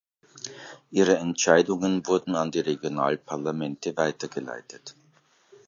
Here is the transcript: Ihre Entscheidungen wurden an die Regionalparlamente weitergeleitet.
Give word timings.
Ihre 0.89 1.17
Entscheidungen 1.17 2.07
wurden 2.07 2.33
an 2.33 2.49
die 2.49 2.61
Regionalparlamente 2.61 3.95
weitergeleitet. 3.97 4.95